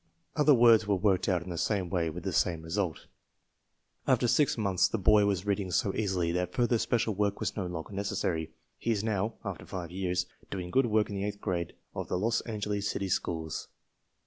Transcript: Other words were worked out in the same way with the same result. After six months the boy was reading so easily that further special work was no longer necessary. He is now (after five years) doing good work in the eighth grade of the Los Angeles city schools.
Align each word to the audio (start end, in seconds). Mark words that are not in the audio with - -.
Other 0.35 0.55
words 0.55 0.87
were 0.87 0.95
worked 0.95 1.29
out 1.29 1.43
in 1.43 1.51
the 1.51 1.59
same 1.59 1.87
way 1.87 2.09
with 2.09 2.23
the 2.23 2.33
same 2.33 2.63
result. 2.63 3.05
After 4.07 4.27
six 4.27 4.57
months 4.57 4.87
the 4.87 4.97
boy 4.97 5.27
was 5.27 5.45
reading 5.45 5.69
so 5.69 5.93
easily 5.93 6.31
that 6.31 6.55
further 6.55 6.79
special 6.79 7.13
work 7.13 7.39
was 7.39 7.55
no 7.55 7.67
longer 7.67 7.93
necessary. 7.93 8.51
He 8.79 8.89
is 8.89 9.03
now 9.03 9.35
(after 9.45 9.63
five 9.67 9.91
years) 9.91 10.25
doing 10.49 10.71
good 10.71 10.87
work 10.87 11.11
in 11.11 11.15
the 11.17 11.23
eighth 11.25 11.39
grade 11.39 11.73
of 11.93 12.07
the 12.07 12.17
Los 12.17 12.41
Angeles 12.47 12.89
city 12.89 13.09
schools. 13.09 13.67